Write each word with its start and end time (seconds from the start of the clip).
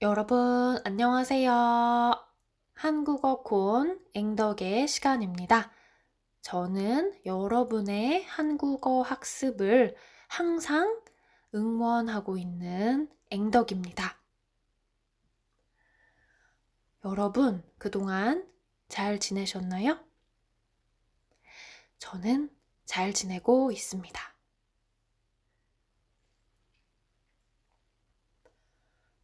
여러분, 0.00 0.78
안녕하세요. 0.84 2.14
한국어 2.72 3.42
콘 3.42 4.00
앵덕의 4.14 4.86
시간입니다. 4.86 5.72
저는 6.40 7.20
여러분의 7.26 8.22
한국어 8.22 9.02
학습을 9.02 9.96
항상 10.28 11.02
응원하고 11.52 12.38
있는 12.38 13.10
앵덕입니다. 13.30 14.20
여러분, 17.04 17.64
그동안 17.78 18.48
잘 18.86 19.18
지내셨나요? 19.18 19.98
저는 21.98 22.56
잘 22.84 23.12
지내고 23.12 23.72
있습니다. 23.72 24.27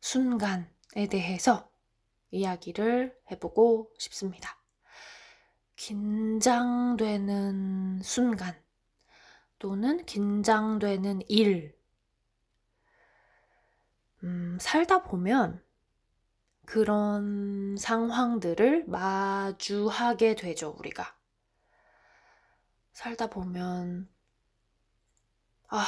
순간에 0.00 1.08
대해서 1.10 1.68
이야기를 2.30 3.18
해보고 3.28 3.92
싶습니다. 3.98 4.56
긴장되는 5.74 7.22
순간 8.04 8.54
또는 9.58 10.06
긴장되는 10.06 11.22
일. 11.26 11.76
음, 14.22 14.58
살다 14.60 15.02
보면 15.02 15.60
그런 16.66 17.76
상황들을 17.76 18.84
마주하게 18.86 20.36
되죠, 20.36 20.76
우리가. 20.78 21.18
살다 22.92 23.26
보면, 23.28 24.08
아, 25.68 25.84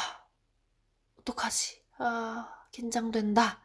어떡하지? 1.20 1.82
아, 1.98 2.66
긴장된다. 2.72 3.62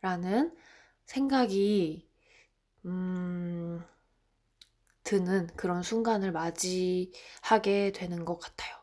라는 0.00 0.56
생각이, 1.04 2.08
음, 2.86 3.84
드는 5.04 5.46
그런 5.56 5.82
순간을 5.82 6.32
맞이하게 6.32 7.92
되는 7.92 8.26
것 8.26 8.36
같아요. 8.38 8.76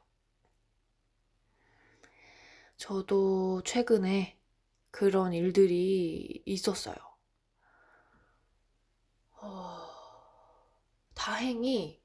저도 2.78 3.62
최근에 3.64 4.38
그런 4.92 5.34
일들이 5.34 6.44
있었어요. 6.46 6.96
어, 9.42 9.88
다행히 11.16 12.03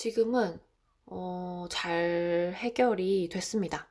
지금은 0.00 0.58
어, 1.04 1.66
잘 1.70 2.54
해결이 2.56 3.28
됐습니다. 3.30 3.86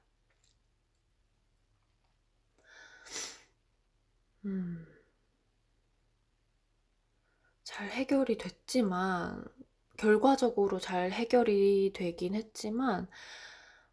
음, 4.46 4.86
잘 7.64 7.90
해결이 7.90 8.38
됐지만, 8.38 9.46
결과적으로 9.98 10.80
잘 10.80 11.12
해결이 11.12 11.94
되긴 11.94 12.36
했지만, 12.36 13.08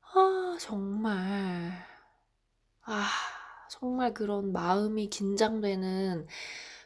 아, 0.03 0.57
정말, 0.61 1.73
아, 2.83 3.07
정말 3.71 4.15
그런 4.15 4.53
마음이 4.53 5.09
긴장되는 5.11 6.27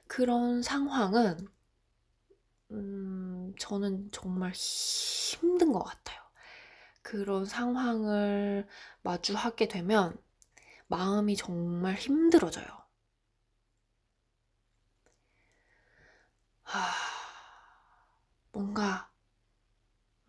그런 0.09 0.63
상황은, 0.63 1.49
음, 2.71 3.20
저는 3.61 4.11
정말 4.13 4.53
힘든 4.55 5.73
것 5.73 5.85
같아요. 5.85 6.21
그런 7.03 7.47
상황을 7.47 8.69
마주하게 9.03 9.69
되면 9.69 10.19
마음이 10.89 11.37
정말 11.37 11.95
힘들어져요. 11.97 12.67
하, 16.65 16.81
뭔가, 18.53 19.11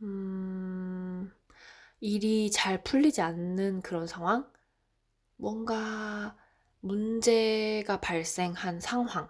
음, 0.01 1.31
일이 2.01 2.51
잘 2.51 2.83
풀리지 2.83 3.21
않는 3.21 3.81
그런 3.81 4.07
상황? 4.07 4.51
뭔가 5.37 6.37
문제가 6.81 8.01
발생한 8.01 8.79
상황, 8.81 9.29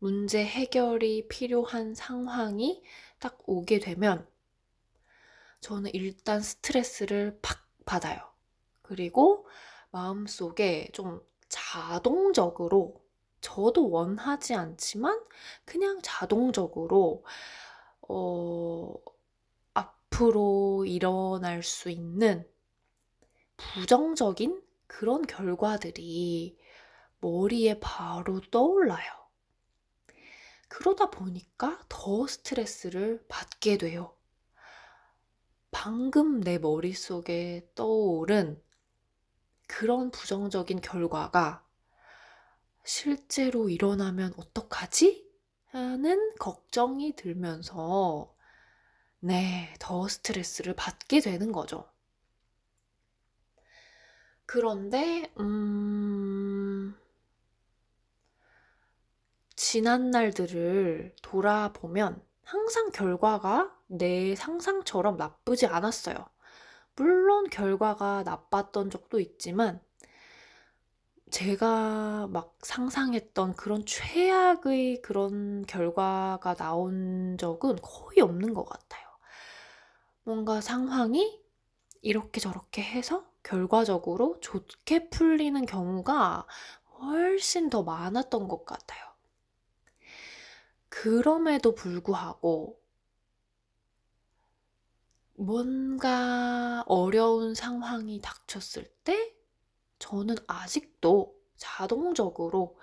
문제 0.00 0.44
해결이 0.44 1.28
필요한 1.28 1.94
상황이 1.94 2.82
딱 3.18 3.38
오게 3.46 3.80
되면 3.80 4.26
저는 5.60 5.90
일단 5.94 6.40
스트레스를 6.40 7.38
팍 7.42 7.66
받아요. 7.84 8.20
그리고 8.82 9.46
마음속에 9.90 10.90
좀 10.92 11.20
자동적으로 11.48 13.02
저도 13.40 13.90
원하지 13.90 14.54
않지만 14.54 15.20
그냥 15.64 16.00
자동적으로 16.02 17.24
어, 18.08 18.94
앞으로 19.74 20.84
일어날 20.86 21.62
수 21.62 21.90
있는 21.90 22.48
부정적인 23.56 24.62
그런 24.86 25.26
결과들이 25.26 26.58
머리에 27.20 27.78
바로 27.80 28.40
떠올라요. 28.50 29.17
그러다 30.68 31.10
보니까 31.10 31.80
더 31.88 32.26
스트레스를 32.26 33.24
받게 33.28 33.78
돼요. 33.78 34.14
방금 35.70 36.40
내 36.40 36.58
머릿속에 36.58 37.70
떠오른 37.74 38.62
그런 39.66 40.10
부정적인 40.10 40.80
결과가 40.80 41.64
실제로 42.84 43.68
일어나면 43.68 44.32
어떡하지? 44.36 45.28
하는 45.66 46.34
걱정이 46.38 47.14
들면서, 47.14 48.34
네, 49.20 49.74
더 49.78 50.08
스트레스를 50.08 50.74
받게 50.74 51.20
되는 51.20 51.52
거죠. 51.52 51.86
그런데, 54.46 55.30
음, 55.38 56.57
지난 59.60 60.12
날들을 60.12 61.16
돌아보면 61.20 62.22
항상 62.44 62.92
결과가 62.92 63.76
내 63.88 64.36
상상처럼 64.36 65.16
나쁘지 65.16 65.66
않았어요. 65.66 66.14
물론 66.94 67.50
결과가 67.50 68.22
나빴던 68.22 68.90
적도 68.90 69.18
있지만, 69.18 69.80
제가 71.32 72.28
막 72.30 72.56
상상했던 72.62 73.54
그런 73.56 73.84
최악의 73.84 75.02
그런 75.02 75.66
결과가 75.66 76.54
나온 76.54 77.36
적은 77.36 77.78
거의 77.82 78.20
없는 78.20 78.54
것 78.54 78.64
같아요. 78.64 79.08
뭔가 80.22 80.60
상황이 80.60 81.42
이렇게 82.00 82.38
저렇게 82.38 82.80
해서 82.80 83.26
결과적으로 83.42 84.38
좋게 84.40 85.10
풀리는 85.10 85.66
경우가 85.66 86.46
훨씬 87.00 87.70
더 87.70 87.82
많았던 87.82 88.46
것 88.46 88.64
같아요. 88.64 89.07
그럼에도 91.00 91.76
불구하고 91.76 92.80
뭔가 95.34 96.82
어려운 96.88 97.54
상황이 97.54 98.20
닥쳤을 98.20 98.84
때 99.04 99.32
저는 100.00 100.34
아직도 100.48 101.36
자동적으로 101.56 102.76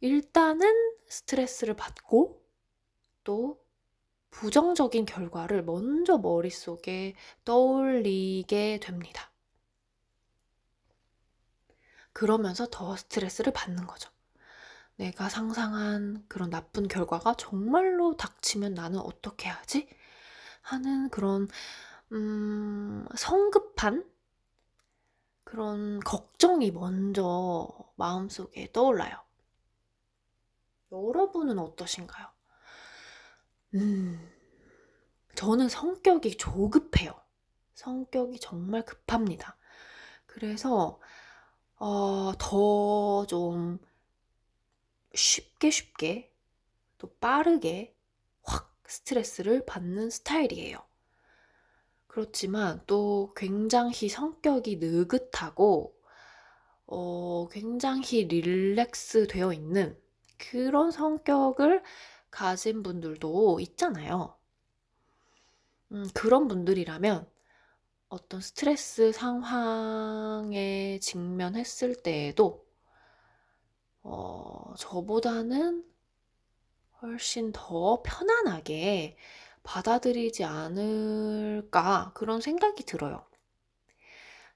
일단은 0.00 0.72
스트레스를 1.08 1.76
받고 1.76 2.42
또 3.24 3.62
부정적인 4.30 5.04
결과를 5.04 5.62
먼저 5.64 6.16
머릿속에 6.16 7.14
떠올리게 7.44 8.80
됩니다. 8.82 9.30
그러면서 12.14 12.66
더 12.70 12.96
스트레스를 12.96 13.52
받는 13.52 13.86
거죠. 13.86 14.15
내가 14.96 15.28
상상한 15.28 16.24
그런 16.28 16.50
나쁜 16.50 16.88
결과가 16.88 17.34
정말로 17.36 18.16
닥치면 18.16 18.74
나는 18.74 18.98
어떻게 18.98 19.48
하지? 19.48 19.88
하는 20.62 21.10
그런, 21.10 21.48
음, 22.12 23.06
성급한 23.16 24.08
그런 25.44 26.00
걱정이 26.00 26.70
먼저 26.70 27.68
마음속에 27.96 28.72
떠올라요. 28.72 29.16
여러분은 30.90 31.58
어떠신가요? 31.58 32.26
음, 33.74 34.32
저는 35.34 35.68
성격이 35.68 36.36
조급해요. 36.38 37.12
성격이 37.74 38.40
정말 38.40 38.84
급합니다. 38.84 39.56
그래서, 40.26 40.98
어, 41.78 42.32
더좀 42.38 43.78
쉽게 45.16 45.70
쉽게 45.70 46.32
또 46.98 47.14
빠르게 47.16 47.96
확 48.42 48.74
스트레스를 48.86 49.66
받는 49.66 50.10
스타일이에요. 50.10 50.78
그렇지만 52.06 52.80
또 52.86 53.32
굉장히 53.36 54.08
성격이 54.08 54.76
느긋하고 54.76 55.94
어, 56.86 57.48
굉장히 57.50 58.24
릴렉스 58.26 59.26
되어 59.26 59.52
있는 59.52 60.00
그런 60.38 60.90
성격을 60.90 61.82
가진 62.30 62.82
분들도 62.82 63.60
있잖아요. 63.60 64.36
음, 65.92 66.08
그런 66.14 66.48
분들이라면 66.48 67.28
어떤 68.08 68.40
스트레스 68.40 69.12
상황에 69.12 70.98
직면했을 71.00 72.02
때에도 72.02 72.65
어, 74.08 74.72
저보다는 74.78 75.84
훨씬 77.02 77.50
더 77.52 78.02
편안하게 78.04 79.16
받아들이지 79.64 80.44
않을까 80.44 82.12
그런 82.14 82.40
생각이 82.40 82.84
들어요. 82.84 83.26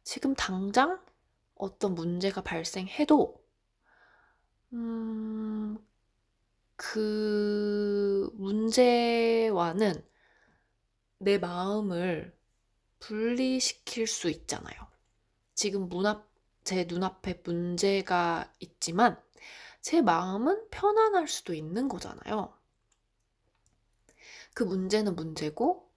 지금 0.05 0.35
당장 0.35 1.05
어떤 1.57 1.97
문제가 1.97 2.43
발생해도 2.43 3.43
음, 4.73 5.79
그 6.77 8.31
문제와는 8.35 10.07
내 11.19 11.39
마음을 11.39 12.33
분리시킬 13.01 14.07
수 14.07 14.31
있잖아요. 14.31 14.87
지금 15.55 15.89
문 15.89 16.07
앞, 16.07 16.29
제 16.63 16.85
눈앞에 16.85 17.43
문제가 17.45 18.53
있지만 18.61 19.21
제 19.81 20.03
마음은 20.03 20.69
편안할 20.71 21.29
수도 21.29 21.55
있는 21.55 21.89
거잖아요. 21.89 22.53
그 24.55 24.63
문제는 24.63 25.15
문제고 25.17 25.91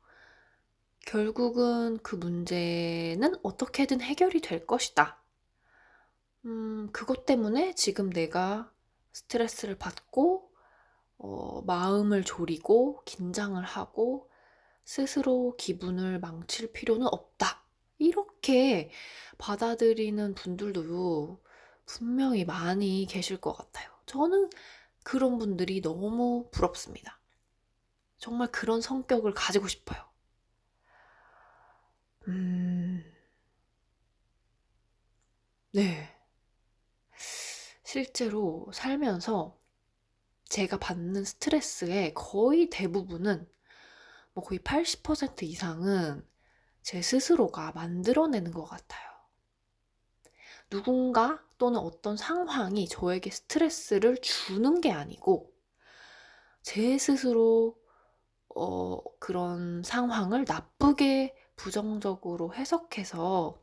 결국은 1.06 1.97
그 1.97 2.15
문제는 2.15 3.35
어떻게든 3.44 4.01
해결이 4.01 4.41
될 4.41 4.65
것이다. 4.65 5.21
음, 6.45 6.89
그것 6.91 7.25
때문에 7.25 7.74
지금 7.75 8.09
내가 8.09 8.71
스트레스를 9.12 9.77
받고 9.77 10.51
어, 11.18 11.62
마음을 11.65 12.24
졸이고 12.24 13.03
긴장을 13.06 13.62
하고 13.63 14.29
스스로 14.86 15.56
기분을 15.57 16.19
망칠 16.19 16.71
필요는 16.71 17.07
없다. 17.07 17.63
이렇게 17.97 18.89
받아들이는 19.38 20.36
분들도 20.36 21.41
분명히 21.85 22.45
많이 22.45 23.07
계실 23.09 23.38
것 23.39 23.53
같아요. 23.53 23.89
저는 24.06 24.50
그런 25.03 25.38
분들이 25.38 25.81
너무 25.81 26.50
부럽습니다. 26.51 27.19
정말 28.18 28.51
그런 28.51 28.81
성격을 28.81 29.33
가지고 29.33 29.68
싶어요. 29.68 30.03
음, 32.27 33.03
네. 35.71 36.09
실제로 37.83 38.69
살면서 38.74 39.57
제가 40.50 40.79
받는 40.79 41.25
스트레스의 41.25 42.13
거의 42.15 42.69
대부분은 42.69 43.47
뭐 44.33 44.44
거의 44.44 44.59
80% 44.59 45.44
이상은 45.44 46.27
제 46.83 47.01
스스로가 47.01 47.74
만들어내는 47.74 48.51
것 48.53 48.65
같아요. 48.65 49.12
누군가 50.73 51.39
또는 51.59 51.79
어떤 51.79 52.17
상황이 52.17 52.87
저에게 52.87 53.29
스트레스를 53.29 54.17
주는 54.23 54.81
게 54.81 54.91
아니고 54.91 55.53
제 56.63 56.97
스스로 56.97 57.77
어, 58.55 58.97
그런 59.19 59.83
상황을 59.83 60.45
나쁘게 60.47 61.35
부정적으로 61.55 62.55
해석해서 62.55 63.61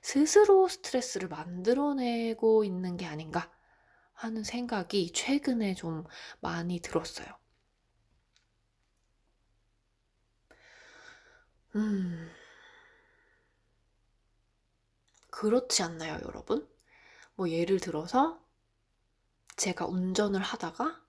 스스로 0.00 0.66
스트레스를 0.66 1.28
만들어내고 1.28 2.64
있는 2.64 2.96
게 2.96 3.06
아닌가 3.06 3.48
하는 4.12 4.42
생각이 4.42 5.12
최근에 5.12 5.74
좀 5.74 6.02
많이 6.40 6.80
들었어요. 6.80 7.28
음, 11.76 12.28
그렇지 15.32 15.82
않나요, 15.82 16.20
여러분? 16.24 16.68
뭐 17.36 17.50
예를 17.50 17.80
들어서 17.80 18.40
제가 19.56 19.86
운전을 19.86 20.42
하다가 20.42 21.00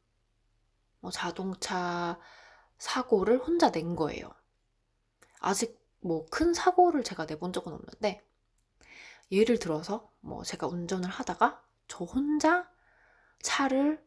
뭐 1.02 1.12
자동차 1.12 2.20
사고를 2.80 3.38
혼자 3.40 3.72
낸 3.72 3.96
거예요. 3.96 4.32
아직 5.40 5.80
뭐 6.02 6.26
큰 6.32 6.54
사고를 6.56 7.04
제가 7.04 7.26
내본 7.28 7.54
적은 7.54 7.72
없는데 7.74 8.26
예를 9.32 9.60
들어서 9.60 10.10
뭐 10.22 10.44
제가 10.44 10.68
운전을 10.68 11.10
하다가 11.10 11.62
저 11.88 12.06
혼자 12.06 12.70
차를 13.44 14.04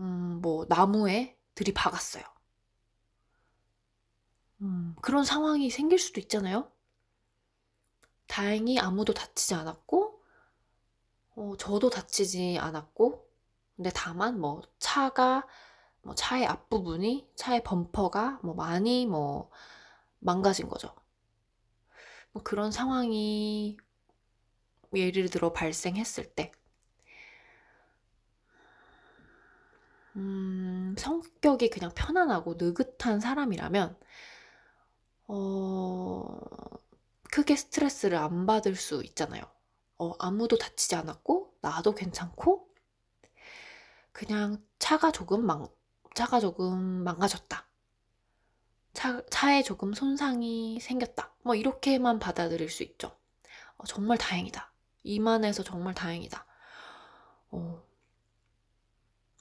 음, 0.00 0.40
뭐 0.42 0.66
나무에 0.68 1.38
들이박았어요. 1.56 2.24
음, 4.62 4.94
그런 5.02 5.24
상황이 5.24 5.68
생길 5.70 5.98
수도 5.98 6.20
있잖아요. 6.20 6.70
다행히 8.32 8.78
아무도 8.78 9.12
다치지 9.12 9.52
않았고, 9.52 10.22
어, 11.36 11.52
저도 11.58 11.90
다치지 11.90 12.56
않았고, 12.58 13.28
근데 13.76 13.90
다만 13.94 14.40
뭐 14.40 14.62
차가, 14.78 15.46
뭐 16.00 16.14
차의 16.14 16.46
앞부분이, 16.46 17.28
차의 17.36 17.62
범퍼가 17.62 18.40
뭐 18.42 18.54
많이 18.54 19.04
뭐 19.06 19.50
망가진 20.20 20.66
거죠. 20.68 20.94
뭐 22.32 22.42
그런 22.42 22.72
상황이 22.72 23.76
예를 24.94 25.28
들어 25.28 25.52
발생했을 25.52 26.34
때, 26.34 26.52
음, 30.16 30.94
성격이 30.98 31.70
그냥 31.70 31.90
편안하고 31.94 32.54
느긋한 32.58 33.20
사람이라면, 33.20 33.96
어, 35.28 36.40
크게 37.32 37.56
스트레스를 37.56 38.18
안 38.18 38.44
받을 38.44 38.76
수 38.76 39.02
있잖아요. 39.04 39.42
어, 39.96 40.12
아무도 40.18 40.58
다치지 40.58 40.96
않았고, 40.96 41.56
나도 41.62 41.94
괜찮고, 41.94 42.68
그냥 44.12 44.62
차가 44.78 45.10
조금 45.10 45.46
망, 45.46 45.66
차가 46.14 46.40
조금 46.40 46.76
망가졌다. 47.02 47.66
차, 48.92 49.24
차에 49.30 49.62
조금 49.62 49.94
손상이 49.94 50.78
생겼다. 50.78 51.34
뭐, 51.42 51.54
이렇게만 51.54 52.18
받아들일 52.18 52.68
수 52.68 52.82
있죠. 52.82 53.18
어, 53.78 53.84
정말 53.86 54.18
다행이다. 54.18 54.70
이만해서 55.02 55.62
정말 55.62 55.94
다행이다. 55.94 56.46
어, 57.52 57.82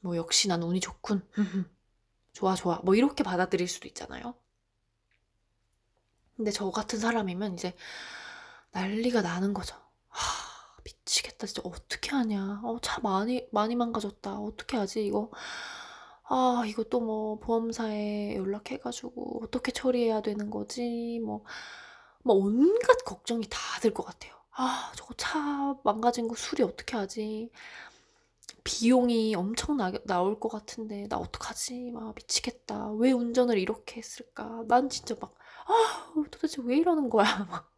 뭐, 0.02 0.16
역시 0.16 0.48
난 0.48 0.64
운이 0.64 0.80
좋군. 0.80 1.28
좋아, 2.32 2.56
좋아. 2.56 2.80
뭐, 2.86 2.96
이렇게 2.96 3.22
받아들일 3.26 3.68
수도 3.68 3.90
있잖아요. 3.90 4.41
근데 6.42 6.52
저 6.52 6.72
같은 6.72 7.00
사람이면 7.00 7.54
이제 7.56 7.74
난리가 8.74 9.22
나는 9.22 9.54
거죠. 9.54 9.76
하, 10.10 10.24
미치겠다. 10.84 11.48
진짜 11.48 11.62
어떻게 11.66 12.12
하냐. 12.12 12.62
어, 12.64 12.80
차 12.82 13.00
많이, 13.02 13.48
많이 13.52 13.76
망가졌다. 13.76 14.36
어떻게 14.40 14.78
하지, 14.78 15.06
이거. 15.06 15.32
아, 16.24 16.64
이거 16.68 16.84
또 16.86 17.00
뭐 17.02 17.40
보험사에 17.40 18.36
연락해가지고 18.38 19.42
어떻게 19.44 19.72
처리해야 19.72 20.22
되는 20.22 20.50
거지. 20.50 21.20
뭐, 21.26 21.44
뭐 22.24 22.36
온갖 22.38 23.04
걱정이 23.06 23.48
다 23.50 23.80
들 23.82 23.94
것 23.94 24.06
같아요. 24.06 24.34
아, 24.52 24.92
저거 24.98 25.14
차 25.18 25.76
망가진 25.84 26.28
거 26.28 26.36
수리 26.36 26.64
어떻게 26.64 26.98
하지? 26.98 27.52
비용이 28.64 29.36
엄청 29.36 29.78
나, 29.78 29.92
나올 30.06 30.40
것 30.40 30.50
같은데 30.50 31.08
나 31.10 31.18
어떡하지? 31.18 31.92
막 31.92 32.14
미치겠다. 32.16 32.92
왜 32.94 33.12
운전을 33.12 33.58
이렇게 33.58 33.98
했을까? 33.98 34.64
난 34.68 34.90
진짜 34.90 35.16
막 35.20 35.34
아, 35.66 36.14
도대체 36.32 36.62
왜 36.64 36.78
이러는 36.78 37.10
거야? 37.10 37.24
막. 37.50 37.72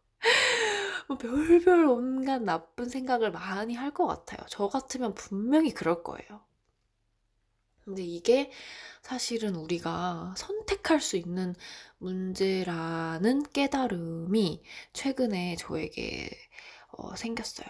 뭐 1.08 1.16
별별 1.18 1.86
온갖 1.86 2.40
나쁜 2.42 2.88
생각을 2.88 3.30
많이 3.32 3.74
할 3.74 3.94
것 3.94 4.06
같아요. 4.06 4.40
저 4.48 4.68
같으면 4.68 5.14
분명히 5.14 5.72
그럴 5.72 6.02
거예요. 6.02 6.40
근데 7.84 8.02
이게 8.02 8.50
사실은 9.02 9.54
우리가 9.56 10.34
선택할 10.38 11.00
수 11.00 11.16
있는 11.16 11.54
문제라는 11.98 13.42
깨달음이 13.52 14.62
최근에 14.94 15.56
저에게 15.56 16.30
어, 16.92 17.14
생겼어요. 17.16 17.66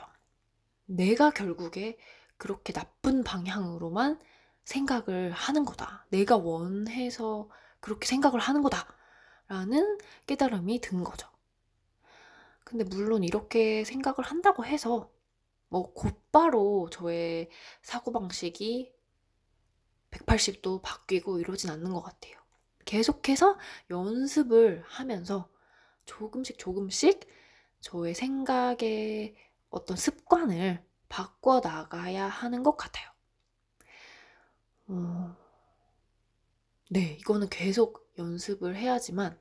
내가 0.87 1.30
결국에 1.30 1.99
그렇게 2.38 2.73
나쁜 2.73 3.25
방향으로만 3.25 4.21
생각을 4.64 5.33
하는 5.33 5.64
거다. 5.64 6.06
내가 6.11 6.37
원해서 6.38 7.49
그렇게 7.80 8.06
생각을 8.06 8.40
하는 8.40 8.62
거다. 8.62 8.87
라는 9.49 9.99
깨달음이 10.27 10.81
든 10.81 11.05
거죠. 11.05 11.29
근데 12.65 12.85
물론 12.85 13.23
이렇게 13.23 13.85
생각을 13.85 14.23
한다고 14.23 14.65
해서 14.65 15.13
뭐 15.69 15.93
곧바로 15.93 16.89
저의 16.91 17.51
사고방식이 17.83 18.93
180도 20.11 20.81
바뀌고 20.83 21.41
이러진 21.41 21.71
않는 21.71 21.93
것 21.93 22.03
같아요. 22.03 22.35
계속해서 22.85 23.59
연습을 23.91 24.85
하면서 24.87 25.49
조금씩 26.07 26.59
조금씩 26.59 27.29
저의 27.81 28.15
생각의 28.15 29.35
어떤 29.71 29.97
습관을 29.97 30.85
바꿔 31.09 31.61
나가야 31.61 32.27
하는 32.27 32.63
것 32.63 32.77
같아요. 32.77 33.11
어, 34.87 35.37
네, 36.91 37.17
이거는 37.21 37.49
계속 37.49 38.12
연습을 38.19 38.76
해야지만 38.76 39.38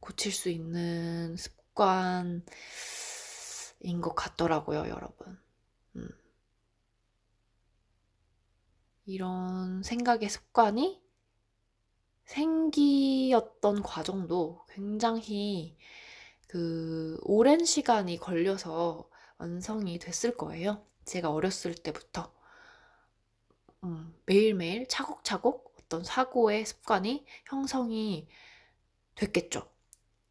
고칠 0.00 0.32
수 0.32 0.48
있는 0.48 1.36
습관인 1.36 2.42
것 4.00 4.14
같더라고요, 4.14 4.88
여러분. 4.88 5.38
음. 5.96 6.08
이런 9.04 9.82
생각의 9.82 10.28
습관이 10.30 11.02
생기었던 12.24 13.82
과정도 13.82 14.64
굉장히 14.70 15.76
그 16.46 17.18
오랜 17.22 17.64
시간이 17.64 18.18
걸려서 18.18 19.08
완성이 19.38 19.98
됐을 19.98 20.36
거예요. 20.36 20.84
제가 21.04 21.30
어렸을 21.30 21.74
때부터 21.74 22.32
음, 23.84 24.14
매일매일 24.26 24.86
차곡차곡 24.86 25.69
어떤 25.90 26.04
사고의 26.04 26.64
습관이 26.64 27.26
형성이 27.46 28.28
됐겠죠. 29.16 29.68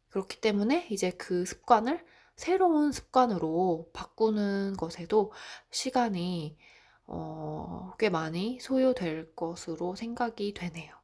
그렇기 0.08 0.40
때문에 0.40 0.88
이제 0.90 1.10
그 1.10 1.44
습관을 1.44 2.02
새로운 2.34 2.92
습관으로 2.92 3.90
바꾸는 3.92 4.78
것에도 4.78 5.32
시간이 5.70 6.56
어, 7.04 7.92
꽤 7.98 8.08
많이 8.08 8.58
소요될 8.58 9.34
것으로 9.36 9.96
생각이 9.96 10.54
되네요. 10.54 10.94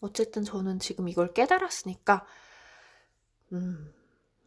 어쨌든 0.00 0.44
저는 0.44 0.78
지금 0.78 1.08
이걸 1.08 1.34
깨달았으니까, 1.34 2.24
음, 3.52 3.92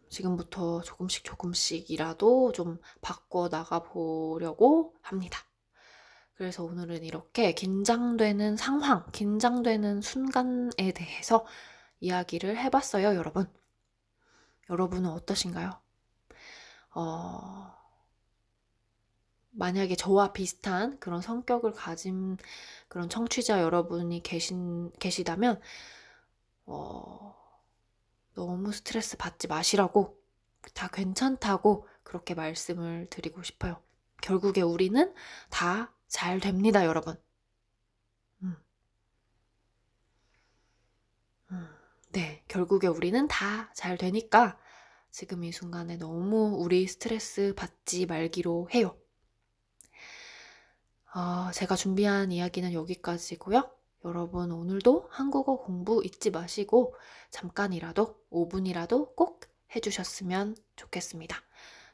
지금부터 0.09 0.81
조금씩 0.81 1.23
조금씩이라도 1.23 2.53
좀 2.53 2.79
바꿔 3.01 3.49
나가 3.49 3.83
보려고 3.83 4.95
합니다. 5.01 5.46
그래서 6.37 6.63
오늘은 6.63 7.03
이렇게 7.03 7.51
긴장되는 7.51 8.57
상황, 8.57 9.03
긴장되는 9.11 10.01
순간에 10.01 10.91
대해서 10.93 11.47
이야기를 11.99 12.57
해봤어요, 12.57 13.15
여러분. 13.15 13.51
여러분은 14.69 15.09
어떠신가요? 15.09 15.71
어, 16.93 17.73
만약에 19.49 19.95
저와 19.95 20.31
비슷한 20.31 20.99
그런 20.99 21.21
성격을 21.21 21.71
가진 21.71 22.37
그런 22.87 23.09
청취자 23.09 23.63
여러분이 23.63 24.21
계신, 24.21 24.91
계시다면, 24.99 25.59
어, 26.67 27.35
너무 28.35 28.71
스트레스 28.71 29.17
받지 29.17 29.47
마시라고, 29.47 30.21
다 30.75 30.87
괜찮다고 30.89 31.87
그렇게 32.03 32.35
말씀을 32.35 33.07
드리고 33.09 33.41
싶어요. 33.41 33.81
결국에 34.21 34.61
우리는 34.61 35.11
다 35.49 35.96
잘 36.07 36.39
됩니다, 36.39 36.85
여러분. 36.85 37.15
음. 38.41 38.55
음. 41.51 41.67
네, 42.11 42.43
결국에 42.47 42.87
우리는 42.87 43.27
다 43.27 43.69
잘 43.73 43.97
되니까 43.97 44.57
지금 45.11 45.43
이 45.43 45.51
순간에 45.51 45.97
너무 45.97 46.55
우리 46.59 46.87
스트레스 46.87 47.53
받지 47.55 48.05
말기로 48.05 48.69
해요. 48.73 48.97
어, 51.15 51.51
제가 51.53 51.75
준비한 51.75 52.31
이야기는 52.31 52.73
여기까지고요. 52.73 53.71
여러분 54.05 54.51
오늘도 54.51 55.07
한국어 55.11 55.57
공부 55.57 56.03
잊지 56.03 56.31
마시고 56.31 56.95
잠깐이라도 57.31 58.19
5분이라도 58.31 59.15
꼭 59.15 59.41
해주셨으면 59.75 60.55
좋겠습니다. 60.75 61.37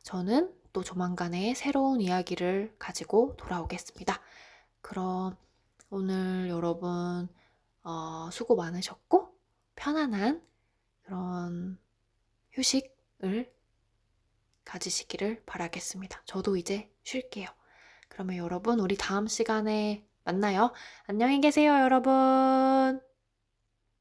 저는 0.03 0.53
또 0.73 0.83
조만간에 0.83 1.53
새로운 1.53 2.01
이야기를 2.01 2.75
가지고 2.79 3.35
돌아오겠습니다. 3.37 4.19
그럼 4.81 5.37
오늘 5.89 6.49
여러분 6.49 7.29
어, 7.83 8.29
수고 8.31 8.55
많으셨고 8.55 9.33
편안한 9.75 10.41
그런 11.03 11.77
휴식을 12.53 13.53
가지시기를 14.63 15.43
바라겠습니다. 15.45 16.23
저도 16.25 16.57
이제 16.57 16.89
쉴게요. 17.03 17.47
그러면 18.07 18.37
여러분, 18.37 18.79
우리 18.79 18.95
다음 18.95 19.27
시간에 19.27 20.05
만나요. 20.23 20.71
안녕히 21.05 21.41
계세요, 21.41 21.73
여러분. 21.73 23.12